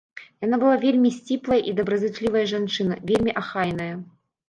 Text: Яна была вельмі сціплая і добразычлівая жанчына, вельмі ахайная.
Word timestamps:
Яна 0.45 0.57
была 0.63 0.77
вельмі 0.85 1.11
сціплая 1.19 1.61
і 1.73 1.75
добразычлівая 1.81 2.45
жанчына, 2.55 3.01
вельмі 3.15 3.41
ахайная. 3.47 3.93